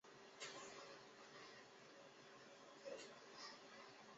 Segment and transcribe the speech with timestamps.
[0.03, 0.47] 万德
[2.89, 2.93] 斯
[3.37, 3.43] 坦。